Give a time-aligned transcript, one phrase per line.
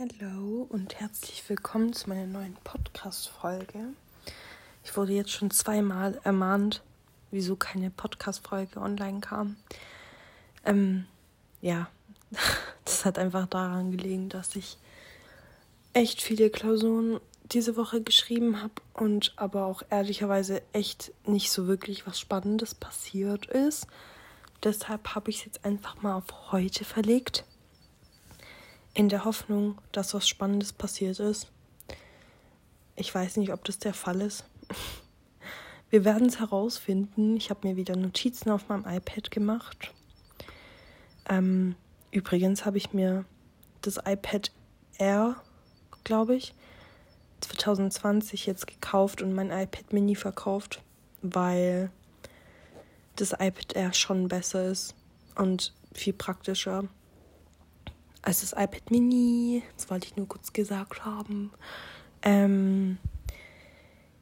[0.00, 3.88] Hallo und herzlich willkommen zu meiner neuen Podcast-Folge.
[4.82, 6.80] Ich wurde jetzt schon zweimal ermahnt,
[7.30, 9.56] wieso keine Podcast-Folge online kam.
[10.64, 11.04] Ähm,
[11.60, 11.90] ja,
[12.86, 14.78] das hat einfach daran gelegen, dass ich
[15.92, 17.20] echt viele Klausuren
[17.52, 23.44] diese Woche geschrieben habe und aber auch ehrlicherweise echt nicht so wirklich was Spannendes passiert
[23.48, 23.86] ist.
[24.64, 27.44] Deshalb habe ich es jetzt einfach mal auf heute verlegt
[28.94, 31.48] in der Hoffnung, dass was Spannendes passiert ist.
[32.96, 34.44] Ich weiß nicht, ob das der Fall ist.
[35.90, 37.36] Wir werden es herausfinden.
[37.36, 39.92] Ich habe mir wieder Notizen auf meinem iPad gemacht.
[41.28, 41.74] Ähm,
[42.12, 43.24] übrigens habe ich mir
[43.82, 44.52] das iPad
[44.98, 45.36] Air,
[46.04, 46.54] glaube ich,
[47.40, 50.82] 2020 jetzt gekauft und mein iPad Mini verkauft,
[51.22, 51.90] weil
[53.16, 54.94] das iPad Air schon besser ist
[55.34, 56.84] und viel praktischer
[58.22, 59.62] als das iPad Mini.
[59.76, 61.52] Das wollte ich nur kurz gesagt haben.
[62.22, 62.98] Ähm,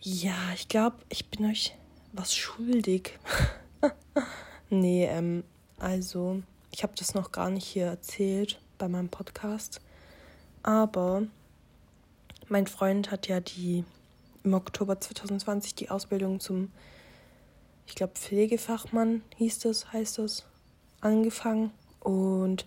[0.00, 1.74] ja, ich glaube, ich bin euch
[2.12, 3.18] was schuldig.
[4.70, 5.44] nee, ähm,
[5.78, 9.80] also, ich habe das noch gar nicht hier erzählt bei meinem Podcast.
[10.62, 11.22] Aber
[12.48, 13.84] mein Freund hat ja die
[14.42, 16.70] im Oktober 2020 die Ausbildung zum,
[17.86, 20.44] ich glaube, Pflegefachmann hieß das, heißt das,
[21.00, 21.70] angefangen.
[22.00, 22.66] Und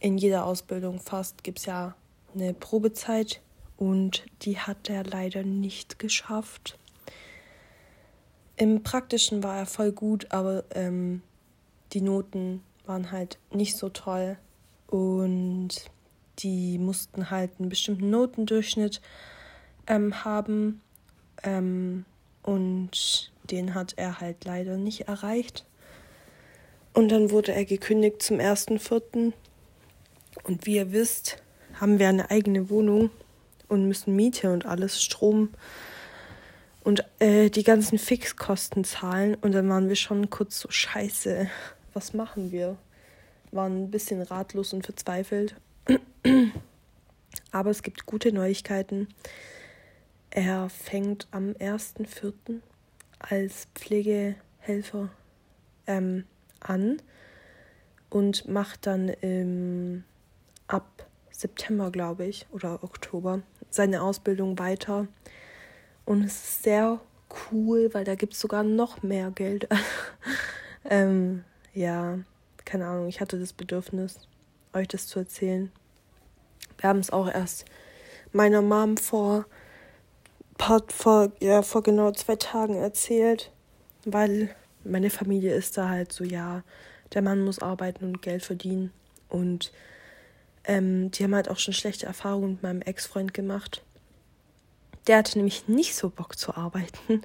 [0.00, 1.94] in jeder Ausbildung fast gibt es ja
[2.34, 3.40] eine Probezeit
[3.76, 6.78] und die hat er leider nicht geschafft.
[8.56, 11.22] Im praktischen war er voll gut, aber ähm,
[11.92, 14.36] die Noten waren halt nicht so toll
[14.88, 15.68] und
[16.40, 19.00] die mussten halt einen bestimmten Notendurchschnitt
[19.86, 20.80] ähm, haben
[21.42, 22.04] ähm,
[22.42, 25.64] und den hat er halt leider nicht erreicht.
[26.94, 29.32] Und dann wurde er gekündigt zum 1.4.
[30.44, 31.42] Und wie ihr wisst,
[31.74, 33.10] haben wir eine eigene Wohnung
[33.68, 35.50] und müssen Miete und alles, Strom
[36.82, 39.34] und äh, die ganzen Fixkosten zahlen.
[39.34, 41.48] Und dann waren wir schon kurz so scheiße.
[41.92, 42.76] Was machen wir?
[43.52, 45.54] Waren ein bisschen ratlos und verzweifelt.
[47.50, 49.08] Aber es gibt gute Neuigkeiten.
[50.30, 52.32] Er fängt am 1.4.
[53.18, 55.08] als Pflegehelfer
[55.86, 56.24] ähm,
[56.60, 57.00] an
[58.10, 60.04] und macht dann im
[60.68, 65.08] ab September, glaube ich, oder Oktober seine Ausbildung weiter.
[66.04, 67.00] Und es ist sehr
[67.52, 69.68] cool, weil da gibt es sogar noch mehr Geld.
[70.84, 72.18] ähm, ja,
[72.64, 74.20] keine Ahnung, ich hatte das Bedürfnis,
[74.72, 75.70] euch das zu erzählen.
[76.78, 77.64] Wir haben es auch erst
[78.32, 79.46] meiner Mom vor,
[80.88, 83.52] vor, ja, vor genau zwei Tagen erzählt,
[84.04, 86.62] weil meine Familie ist da halt so, ja,
[87.14, 88.92] der Mann muss arbeiten und Geld verdienen.
[89.28, 89.72] Und
[90.68, 93.82] ähm, die haben halt auch schon schlechte Erfahrungen mit meinem Ex-Freund gemacht.
[95.06, 97.22] Der hatte nämlich nicht so Bock zu arbeiten.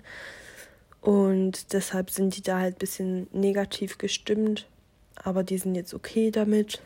[1.01, 4.67] Und deshalb sind die da halt ein bisschen negativ gestimmt.
[5.15, 6.81] Aber die sind jetzt okay damit.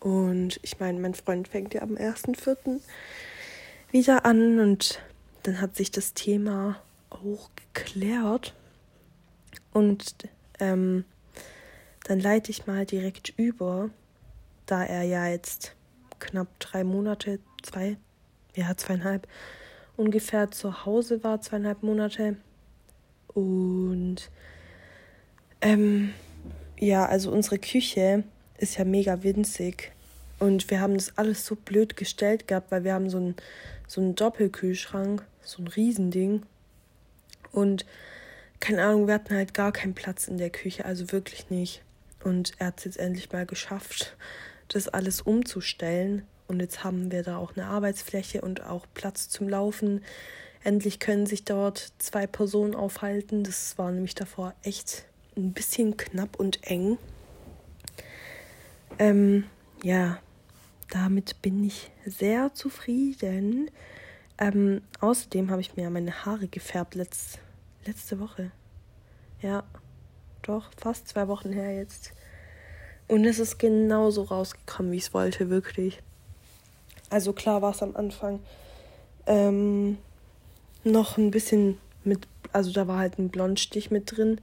[0.00, 2.80] Und ich meine, mein Freund fängt ja am 1.4.
[3.92, 4.58] wieder an.
[4.58, 5.00] Und
[5.44, 8.54] dann hat sich das Thema auch geklärt.
[9.72, 10.14] Und
[10.58, 11.04] ähm,
[12.02, 13.90] dann leite ich mal direkt über,
[14.66, 15.76] da er ja jetzt
[16.20, 17.96] knapp drei Monate, zwei,
[18.54, 19.26] ja, zweieinhalb
[19.96, 22.36] ungefähr zu Hause war, zweieinhalb Monate.
[23.28, 24.30] Und
[25.60, 26.12] ähm,
[26.78, 28.24] ja, also unsere Küche
[28.58, 29.92] ist ja mega winzig.
[30.38, 33.36] Und wir haben das alles so blöd gestellt gehabt, weil wir haben so einen,
[33.86, 36.42] so einen Doppelkühlschrank, so ein Riesending.
[37.52, 37.84] Und
[38.58, 41.82] keine Ahnung, wir hatten halt gar keinen Platz in der Küche, also wirklich nicht.
[42.24, 44.16] Und er hat es jetzt endlich mal geschafft,
[44.74, 46.22] das alles umzustellen.
[46.48, 50.02] Und jetzt haben wir da auch eine Arbeitsfläche und auch Platz zum Laufen.
[50.64, 53.44] Endlich können sich dort zwei Personen aufhalten.
[53.44, 55.04] Das war nämlich davor echt
[55.36, 56.98] ein bisschen knapp und eng.
[58.98, 59.44] Ähm,
[59.82, 60.18] ja,
[60.90, 63.70] damit bin ich sehr zufrieden.
[64.38, 67.38] Ähm, außerdem habe ich mir meine Haare gefärbt letzt,
[67.86, 68.50] letzte Woche.
[69.40, 69.64] Ja,
[70.42, 72.12] doch, fast zwei Wochen her jetzt.
[73.10, 76.00] Und es ist genauso rausgekommen, wie ich es wollte, wirklich.
[77.08, 78.38] Also klar war es am Anfang
[79.26, 79.98] ähm,
[80.84, 84.40] noch ein bisschen mit, also da war halt ein Blondstich mit drin.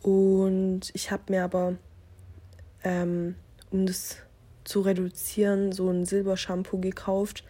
[0.00, 1.74] Und ich habe mir aber,
[2.84, 3.34] ähm,
[3.72, 4.18] um das
[4.62, 7.42] zu reduzieren, so ein Silbershampoo gekauft.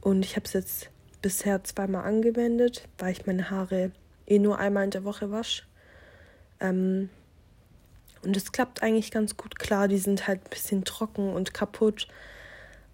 [0.00, 0.90] Und ich habe es jetzt
[1.22, 3.90] bisher zweimal angewendet, weil ich meine Haare
[4.28, 5.64] eh nur einmal in der Woche wasche.
[6.60, 7.10] Ähm,
[8.24, 9.88] und es klappt eigentlich ganz gut klar.
[9.88, 12.08] Die sind halt ein bisschen trocken und kaputt.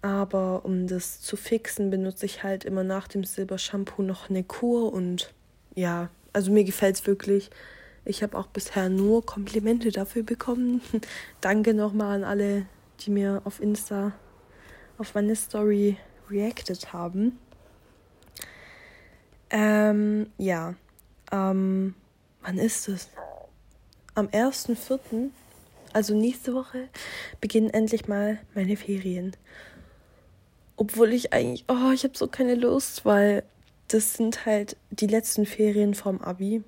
[0.01, 4.91] Aber um das zu fixen, benutze ich halt immer nach dem Silbershampoo noch eine Kur
[4.93, 5.33] und
[5.75, 7.49] ja, also mir gefällt es wirklich.
[8.03, 10.81] Ich habe auch bisher nur Komplimente dafür bekommen.
[11.41, 12.65] Danke nochmal an alle,
[13.01, 14.13] die mir auf Insta
[14.97, 15.97] auf meine Story
[16.29, 17.37] reacted haben.
[19.51, 20.75] Ähm, ja.
[21.31, 21.95] Ähm,
[22.41, 23.09] wann ist es?
[24.21, 25.31] Am 1.4.,
[25.93, 26.89] also nächste Woche,
[27.39, 29.35] beginnen endlich mal meine Ferien.
[30.75, 33.41] Obwohl ich eigentlich, oh, ich habe so keine Lust, weil
[33.87, 36.63] das sind halt die letzten Ferien vom Abi.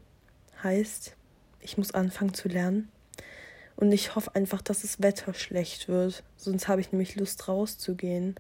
[0.64, 1.16] Heißt,
[1.62, 2.90] ich muss anfangen zu lernen.
[3.76, 6.24] Und ich hoffe einfach, dass das Wetter schlecht wird.
[6.38, 8.34] Sonst habe ich nämlich Lust rauszugehen.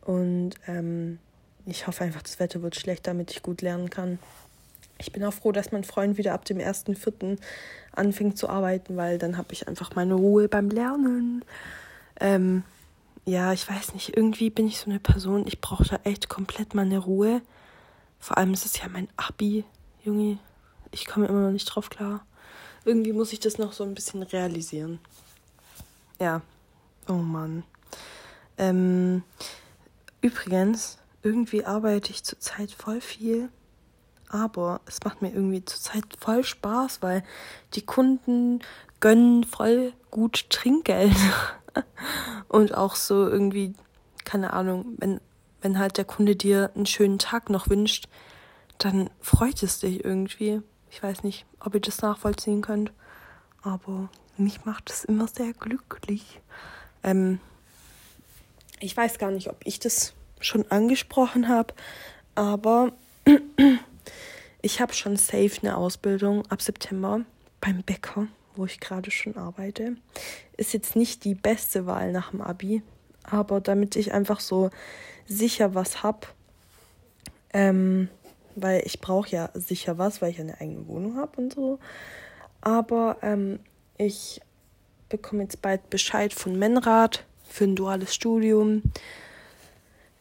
[0.00, 1.20] Und ähm,
[1.64, 4.18] ich hoffe einfach, das Wetter wird schlecht, damit ich gut lernen kann.
[5.00, 7.38] Ich bin auch froh, dass mein Freund wieder ab dem 1.4.
[7.92, 11.44] anfängt zu arbeiten, weil dann habe ich einfach meine Ruhe beim Lernen.
[12.20, 12.62] Ähm,
[13.24, 16.74] ja, ich weiß nicht, irgendwie bin ich so eine Person, ich brauche da echt komplett
[16.74, 17.40] meine Ruhe.
[18.18, 19.64] Vor allem ist es ja mein Abi,
[20.04, 20.38] Junge.
[20.90, 22.26] Ich komme immer noch nicht drauf klar.
[22.84, 24.98] Irgendwie muss ich das noch so ein bisschen realisieren.
[26.20, 26.42] Ja.
[27.08, 27.62] Oh Mann.
[28.58, 29.22] Ähm,
[30.20, 33.48] übrigens, irgendwie arbeite ich zurzeit voll viel.
[34.30, 37.24] Aber es macht mir irgendwie zurzeit voll Spaß, weil
[37.74, 38.60] die Kunden
[39.00, 41.16] gönnen voll gut Trinkgeld.
[42.48, 43.74] Und auch so irgendwie,
[44.24, 45.20] keine Ahnung, wenn,
[45.60, 48.08] wenn halt der Kunde dir einen schönen Tag noch wünscht,
[48.78, 50.62] dann freut es dich irgendwie.
[50.90, 52.92] Ich weiß nicht, ob ihr das nachvollziehen könnt,
[53.62, 56.40] aber mich macht es immer sehr glücklich.
[57.02, 57.40] Ähm,
[58.80, 61.74] ich weiß gar nicht, ob ich das schon angesprochen habe,
[62.34, 62.92] aber
[64.62, 67.22] ich habe schon safe eine Ausbildung ab September
[67.60, 68.26] beim Bäcker,
[68.56, 69.96] wo ich gerade schon arbeite.
[70.56, 72.82] Ist jetzt nicht die beste Wahl nach dem Abi,
[73.24, 74.70] aber damit ich einfach so
[75.26, 76.26] sicher was habe,
[77.52, 78.08] ähm,
[78.56, 81.78] weil ich brauche ja sicher was, weil ich eine eigene Wohnung habe und so.
[82.60, 83.60] Aber ähm,
[83.96, 84.40] ich
[85.08, 88.82] bekomme jetzt bald Bescheid von Menrad für ein duales Studium.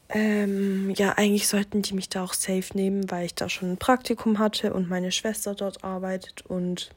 [0.10, 3.78] Ähm, ja, eigentlich sollten die mich da auch safe nehmen, weil ich da schon ein
[3.78, 6.90] Praktikum hatte und meine Schwester dort arbeitet und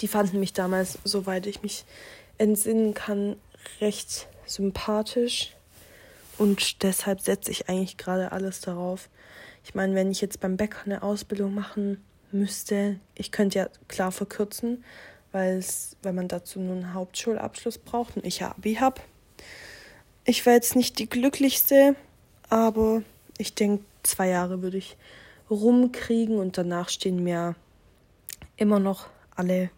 [0.00, 1.84] die fanden mich damals, soweit ich mich
[2.38, 3.36] entsinnen kann,
[3.80, 5.54] recht sympathisch
[6.38, 9.10] und deshalb setze ich eigentlich gerade alles darauf,
[9.64, 12.02] ich meine, wenn ich jetzt beim Bäcker eine Ausbildung machen
[12.32, 14.82] müsste, ich könnte ja klar verkürzen,
[15.32, 15.62] weil
[16.02, 19.02] man dazu nur einen Hauptschulabschluss braucht und ich ja Abi habe.
[20.28, 21.96] Ich wäre jetzt nicht die glücklichste,
[22.50, 23.00] aber
[23.38, 24.98] ich denke, zwei Jahre würde ich
[25.48, 27.54] rumkriegen und danach stehen mir
[28.58, 29.70] immer noch alle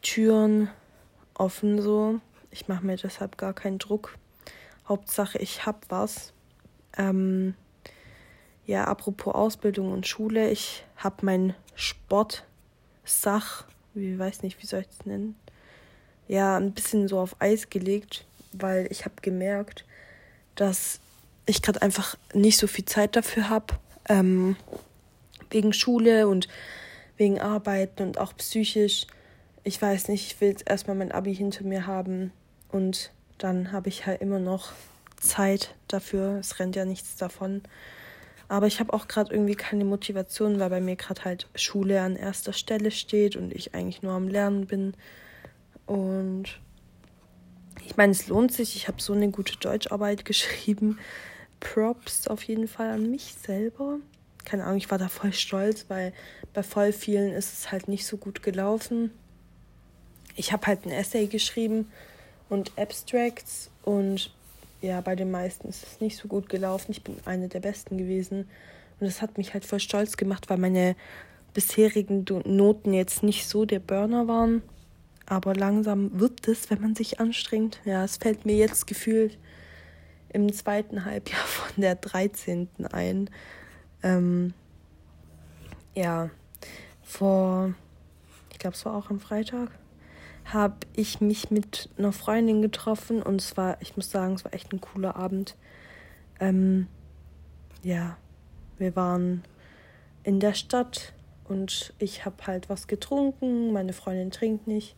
[0.00, 0.70] Türen
[1.34, 2.20] offen so.
[2.50, 4.16] Ich mache mir deshalb gar keinen Druck.
[4.88, 6.32] Hauptsache, ich habe was.
[6.96, 7.54] Ähm,
[8.64, 14.88] ja, apropos Ausbildung und Schule, ich habe mein Sportsach, wie weiß nicht, wie soll ich
[14.88, 15.36] das nennen?
[16.28, 19.84] Ja, ein bisschen so auf Eis gelegt, weil ich habe gemerkt,
[20.54, 21.00] dass
[21.46, 23.74] ich gerade einfach nicht so viel Zeit dafür habe.
[24.08, 24.56] Ähm,
[25.50, 26.48] wegen Schule und
[27.16, 29.06] wegen Arbeiten und auch psychisch.
[29.64, 32.32] Ich weiß nicht, ich will jetzt erstmal mein Abi hinter mir haben
[32.70, 34.72] und dann habe ich halt immer noch
[35.18, 36.38] Zeit dafür.
[36.38, 37.62] Es rennt ja nichts davon.
[38.48, 42.16] Aber ich habe auch gerade irgendwie keine Motivation, weil bei mir gerade halt Schule an
[42.16, 44.94] erster Stelle steht und ich eigentlich nur am Lernen bin.
[45.86, 46.58] Und
[47.86, 48.76] ich meine, es lohnt sich.
[48.76, 50.98] Ich habe so eine gute Deutscharbeit geschrieben.
[51.60, 53.98] Props auf jeden Fall an mich selber.
[54.44, 56.12] Keine Ahnung, ich war da voll stolz, weil
[56.54, 59.10] bei voll vielen ist es halt nicht so gut gelaufen.
[60.34, 61.90] Ich habe halt ein Essay geschrieben
[62.48, 64.32] und Abstracts und
[64.80, 66.92] ja, bei den meisten ist es nicht so gut gelaufen.
[66.92, 68.48] Ich bin eine der Besten gewesen.
[68.98, 70.96] Und das hat mich halt voll stolz gemacht, weil meine
[71.52, 74.62] bisherigen Noten jetzt nicht so der Burner waren.
[75.30, 77.80] Aber langsam wird es, wenn man sich anstrengt.
[77.84, 79.38] Ja, es fällt mir jetzt gefühlt
[80.28, 82.68] im zweiten Halbjahr von der 13.
[82.90, 83.30] ein.
[84.02, 84.54] Ähm,
[85.94, 86.30] ja,
[87.02, 87.74] vor,
[88.50, 89.70] ich glaube, es war auch am Freitag
[90.52, 94.52] habe ich mich mit einer Freundin getroffen und es war, ich muss sagen, es war
[94.52, 95.54] echt ein cooler Abend.
[96.40, 96.88] Ähm,
[97.82, 98.16] ja,
[98.78, 99.44] wir waren
[100.24, 101.12] in der Stadt
[101.50, 104.94] und ich habe halt was getrunken, meine Freundin trinkt nicht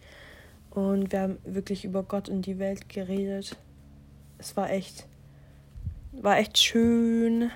[0.69, 3.57] und wir haben wirklich über Gott und die Welt geredet.
[4.37, 5.07] Es war echt,
[6.13, 7.51] war echt schön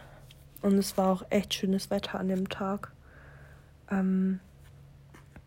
[0.62, 2.90] und es war auch echt schönes Wetter an dem Tag.
[3.90, 4.40] Ähm,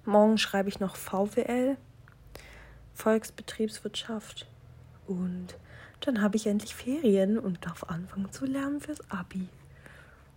[0.06, 1.76] morgen schreibe ich noch VWL.
[2.94, 4.48] Volksbetriebswirtschaft.
[5.08, 5.58] Und
[6.02, 9.48] dann habe ich endlich Ferien und darf anfangen zu lernen fürs Abi.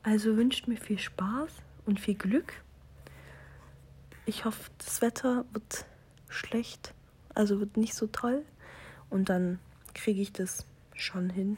[0.03, 1.51] Also wünscht mir viel Spaß
[1.85, 2.63] und viel Glück.
[4.25, 5.85] Ich hoffe, das Wetter wird
[6.29, 6.95] schlecht,
[7.35, 8.45] also wird nicht so toll.
[9.11, 9.59] Und dann
[9.95, 10.65] kriege ich das
[10.95, 11.57] schon hin.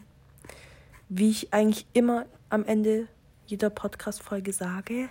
[1.08, 3.06] Wie ich eigentlich immer am Ende
[3.46, 5.10] jeder Podcast-Folge sage,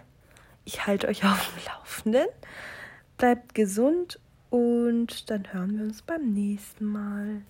[0.65, 2.27] ich halte euch auf dem Laufenden.
[3.17, 4.19] Bleibt gesund
[4.49, 7.43] und dann hören wir uns beim nächsten Mal.